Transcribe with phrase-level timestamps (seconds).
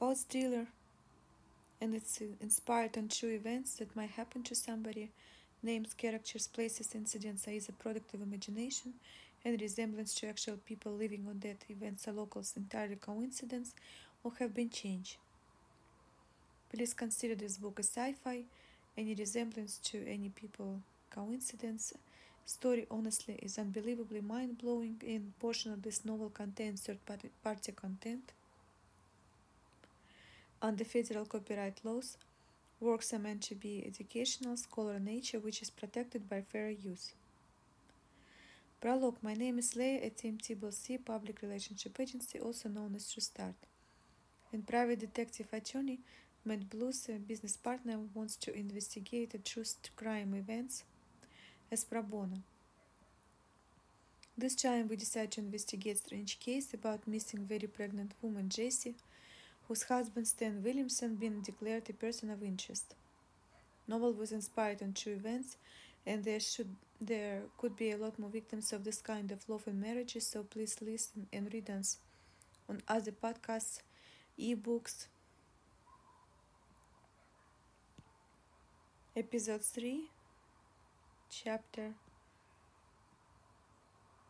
[0.00, 0.66] about thriller
[1.80, 5.10] and it's inspired on true events that might happen to somebody.
[5.62, 8.94] Names, characters, places, incidents are either product of imagination
[9.44, 13.74] and resemblance to actual people living on that events are locals entirely coincidence
[14.22, 15.16] or have been changed.
[16.72, 18.44] Please consider this book a sci-fi.
[18.96, 20.80] Any resemblance to any people
[21.10, 21.92] coincidence.
[22.44, 28.32] Story honestly is unbelievably mind-blowing and portion of this novel contains third-party content
[30.60, 32.16] under federal copyright laws,
[32.80, 37.12] works are meant to be educational, scholar nature, which is protected by fair use.
[38.80, 43.54] Prologue My name is Leah at TMT Public Relationship Agency, also known as Restart.
[44.52, 46.00] And private detective attorney
[46.44, 49.64] Matt Blues, a business partner, wants to investigate a true
[49.96, 50.84] crime events
[51.70, 52.38] as pro bono.
[54.36, 58.94] This time we decide to investigate strange case about missing very pregnant woman Jessie
[59.68, 62.94] whose husband Stan Williamson been declared a person of interest.
[63.86, 65.56] Novel was inspired on true events,
[66.06, 69.72] and there should there could be a lot more victims of this kind of lawful
[69.72, 70.26] marriages.
[70.26, 71.98] So please listen and read us
[72.68, 73.80] on other podcasts,
[74.38, 75.06] ebooks.
[79.14, 80.10] Episode three,
[81.30, 81.92] chapter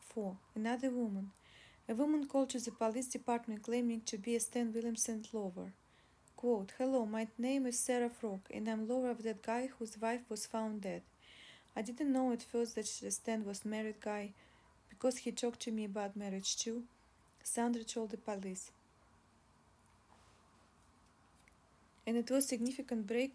[0.00, 0.36] four.
[0.54, 1.32] Another woman.
[1.86, 5.74] A woman called to the police department claiming to be a Stan Williamson lover.
[6.34, 10.22] Quote, Hello, my name is Sarah Frog, and I'm lover of that guy whose wife
[10.30, 11.02] was found dead.
[11.76, 14.32] I didn't know at first that Stan was married guy
[14.88, 16.84] because he talked to me about marriage too.
[17.42, 18.70] Sandra told the police.
[22.06, 23.34] And it was significant break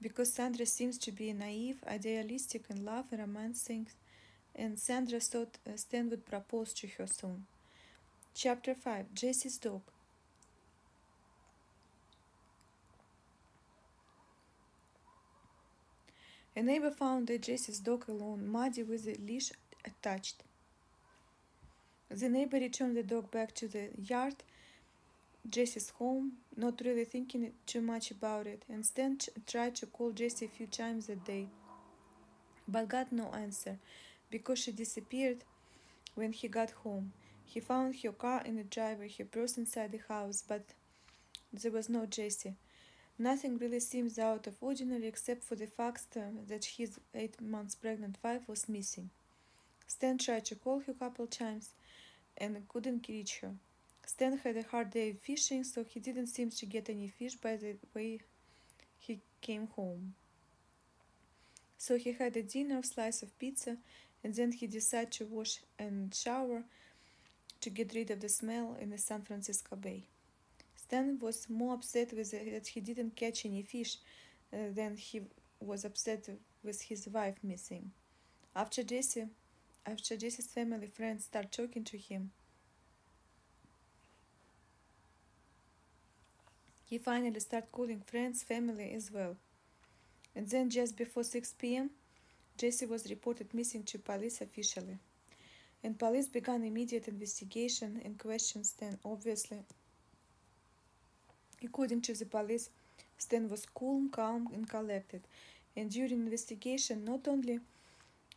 [0.00, 3.68] because Sandra seems to be naive, idealistic in love and romance
[4.54, 7.44] and Sandra thought uh, Stan would propose to her soon.
[8.34, 9.82] Chapter 5 Jessie's Dog
[16.56, 19.52] A neighbor found that Jessie's dog alone, muddy with the leash
[19.84, 20.42] attached.
[22.10, 24.36] The neighbor returned the dog back to the yard,
[25.48, 30.44] Jessie's home, not really thinking too much about it, and Stan tried to call Jessie
[30.46, 31.48] a few times a day,
[32.68, 33.78] but got no answer
[34.30, 35.44] because she disappeared
[36.14, 37.12] when he got home.
[37.52, 39.08] He found her car in the driveway.
[39.08, 40.62] He burst inside the house, but
[41.52, 42.54] there was no Jessie.
[43.18, 46.06] Nothing really seems out of ordinary except for the fact
[46.48, 49.10] that his eight months pregnant wife was missing.
[49.86, 51.74] Stan tried to call her a couple times
[52.38, 53.52] and couldn't reach her.
[54.06, 57.56] Stan had a hard day fishing, so he didn't seem to get any fish by
[57.56, 58.20] the way
[58.98, 60.14] he came home.
[61.76, 63.76] So he had a dinner, of slice of pizza,
[64.24, 66.64] and then he decided to wash and shower
[67.62, 70.04] to get rid of the smell in the San Francisco Bay.
[70.76, 73.96] Stan was more upset with it that he didn't catch any fish
[74.52, 75.22] uh, than he
[75.60, 76.28] was upset
[76.62, 77.92] with his wife missing.
[78.54, 79.28] After Jessie,
[79.86, 82.32] after Jessie's family friends start talking to him,
[86.84, 89.36] he finally start calling friends, family as well.
[90.34, 91.90] And then just before 6 p.m.,
[92.58, 94.98] Jessie was reported missing to police officially
[95.84, 98.98] and police began immediate investigation and questioned Stan.
[99.04, 99.58] Obviously,
[101.64, 102.70] according to the police,
[103.18, 105.22] Stan was cool, calm, and collected.
[105.76, 107.60] And during investigation, not only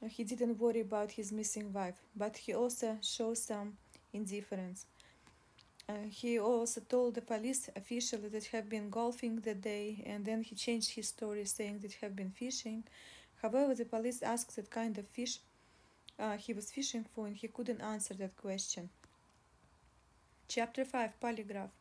[0.04, 3.78] uh, he didn't worry about his missing wife, but he also showed some
[4.14, 4.86] indifference.
[5.88, 10.42] Uh, he also told the police official that have been golfing that day, and then
[10.42, 12.84] he changed his story, saying that have been fishing.
[13.42, 15.40] However, the police asked that kind of fish
[16.20, 18.90] uh, he was fishing for and he couldn't answer that question.
[20.48, 21.72] Chapter 5 Polygraph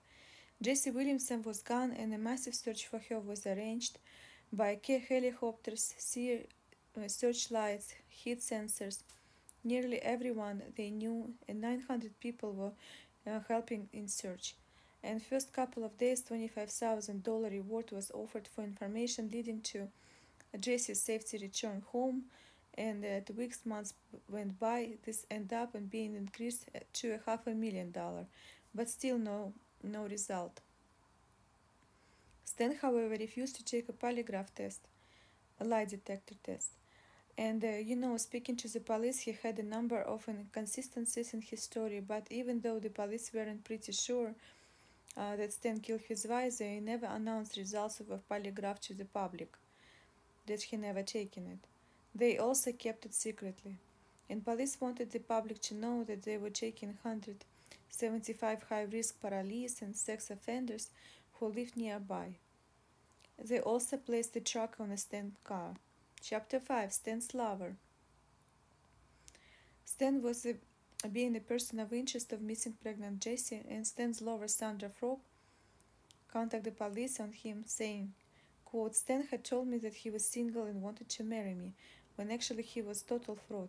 [0.63, 3.99] Jessie Williamson was gone and a massive search for her was arranged
[4.53, 6.47] by K helicopters, sea
[6.97, 9.03] uh, searchlights, heat sensors.
[9.63, 12.73] Nearly everyone they knew and 900 people were
[13.31, 14.55] uh, helping in search.
[15.03, 19.89] And first couple of days, $25,000 reward was offered for information leading to
[20.59, 22.25] Jessie's safety return home
[22.77, 23.95] and uh, the weeks months
[24.29, 28.27] went by this ended up and being increased to a half a million dollar
[28.75, 30.61] but still no no result.
[32.45, 34.81] Stan however refused to take a polygraph test
[35.61, 36.71] a lie detector test.
[37.37, 41.43] And uh, you know speaking to the police he had a number of inconsistencies in
[41.43, 44.35] his story but even though the police weren't pretty sure
[45.17, 49.05] uh, that stan killed his wife they never announced results of a polygraph to the
[49.05, 49.57] public
[50.47, 51.74] that he never taken it
[52.15, 53.77] they also kept it secretly,
[54.31, 59.83] and police wanted the public to know that they were taking 175 high risk parolees
[59.83, 60.91] and sex offenders
[61.35, 62.37] who lived nearby.
[63.43, 65.75] They also placed the truck on a Stan's car.
[66.23, 67.75] Chapter 5 Stan's Lover
[69.85, 70.47] Stan was
[71.13, 75.19] being a person of interest of missing pregnant Jessie, and Stan's lover Sandra Frog
[76.29, 78.13] contacted the police on him, saying,
[78.65, 81.75] quote, Stan had told me that he was single and wanted to marry me,
[82.17, 83.69] when actually he was total fraud.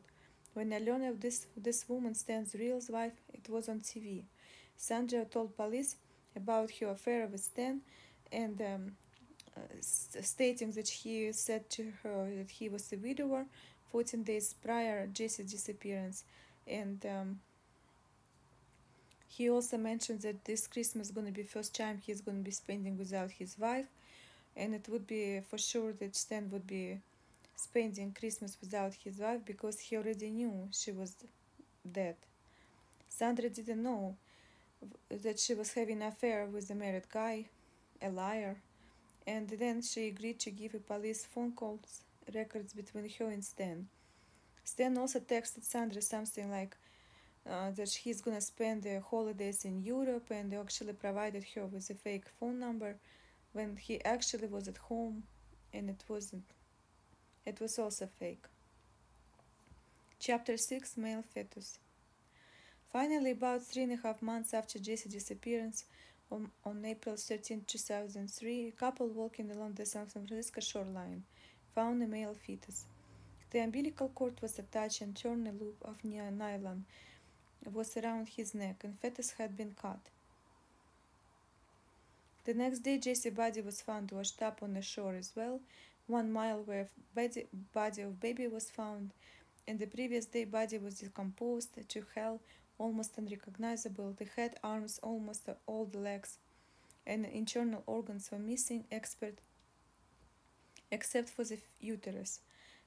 [0.53, 4.23] When I learned of this this woman, Stan's real wife, it was on TV.
[4.77, 5.95] Sandra told police
[6.35, 7.81] about her affair with Stan
[8.31, 8.91] and um,
[9.55, 13.45] uh, stating that he said to her that he was a widower
[13.91, 16.25] 14 days prior Jessie's disappearance.
[16.67, 17.39] And um,
[19.29, 22.43] he also mentioned that this Christmas is going to be first time he's going to
[22.43, 23.87] be spending without his wife.
[24.57, 26.99] And it would be for sure that Stan would be
[27.55, 31.15] spending Christmas without his wife because he already knew she was
[31.89, 32.15] dead.
[33.09, 34.15] Sandra didn't know
[35.09, 37.45] that she was having an affair with a married guy,
[38.01, 38.57] a liar,
[39.27, 42.01] and then she agreed to give a police phone calls
[42.33, 43.87] records between her and Stan.
[44.63, 46.77] Stan also texted Sandra something like
[47.49, 51.95] uh, that he's gonna spend the holidays in Europe and actually provided her with a
[51.95, 52.97] fake phone number
[53.53, 55.23] when he actually was at home
[55.73, 56.54] and it wasn't.
[57.45, 58.45] It was also fake.
[60.19, 61.77] Chapter 6 Male Fetus
[62.91, 65.85] Finally, about three and a half months after Jessie's disappearance,
[66.31, 71.23] on, on April 13, 2003, a couple walking along the San Francisco shoreline
[71.75, 72.85] found a male fetus.
[73.51, 76.85] The umbilical cord was attached and torn a loop of nylon
[77.71, 79.99] was around his neck, and fetus had been cut.
[82.45, 85.59] The next day, Jessie's body was found washed up on the shore as well,
[86.07, 89.13] one mile where body, body of baby was found,
[89.67, 92.41] and the previous day body was decomposed to hell,
[92.77, 94.13] almost unrecognizable.
[94.17, 96.37] The head, arms, almost all the legs,
[97.07, 98.85] and internal organs were missing.
[98.91, 99.39] Expert
[100.91, 102.39] except for the uterus.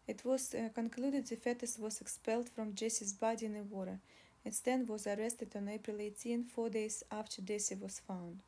[0.06, 3.99] It was uh, concluded the fetus was expelled from Jessie's body in the water,
[4.44, 8.41] and Stan was arrested on April 18, four days after Jessie was found.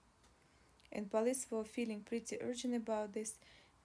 [0.92, 3.34] And police were feeling pretty urgent about this.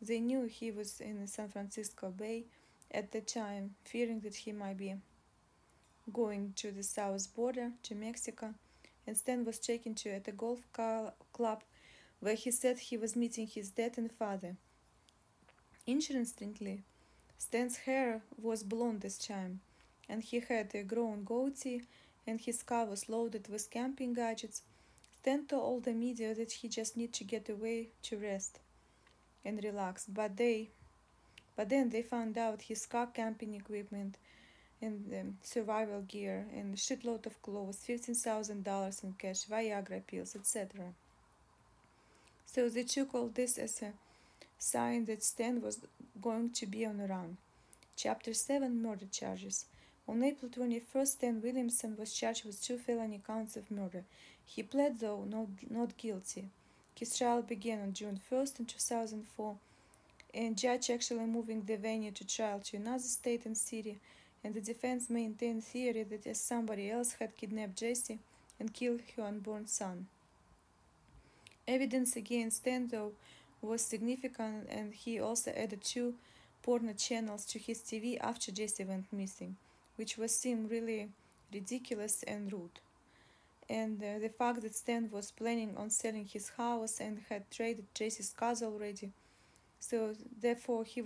[0.02, 2.46] They knew he was in San Francisco Bay
[2.92, 4.94] at the time, fearing that he might be
[6.12, 8.54] going to the south border to Mexico,
[9.08, 10.68] and Stan was taken to at a golf
[11.34, 11.64] club
[12.20, 14.56] where he said he was meeting his dad and father.
[15.88, 16.84] Interestingly,
[17.38, 19.62] Stan's hair was blonde this time,
[20.10, 21.84] and he had a grown goatee,
[22.28, 24.62] and his car was loaded with camping gadgets.
[25.20, 28.60] Stan told the media that he just needed to get away to rest
[29.46, 30.70] and relax, but they,
[31.56, 34.18] but then they found out his car camping equipment
[34.82, 40.36] and um, survival gear and shitload of clothes, fifteen thousand dollars in cash, Viagra pills,
[40.36, 40.94] etc.
[42.46, 43.94] So they took all this as a
[44.58, 45.80] sign that Stan was
[46.22, 47.38] going to be on the run.
[47.96, 49.66] Chapter 7 Murder Charges.
[50.08, 54.04] On April 21st, Stan Williamson was charged with two felony counts of murder.
[54.46, 56.50] He pled, though, not, not guilty.
[56.98, 59.56] His trial began on June 1st in 2004,
[60.34, 64.00] and judge actually moving the venue to trial to another state and city,
[64.44, 68.20] and the defense maintained theory that as somebody else had kidnapped Jessie
[68.60, 70.08] and killed her unborn son.
[71.68, 73.12] Evidence against though,
[73.62, 76.14] was significant, and he also added two
[76.62, 79.58] porno channels to his TV after Jessie went missing,
[79.98, 81.10] which was seen really
[81.52, 82.80] ridiculous and rude.
[83.70, 87.86] And uh, the fact that Stan was planning on selling his house and had traded
[87.96, 89.12] Jessie's cars already,
[89.80, 91.04] so therefore he was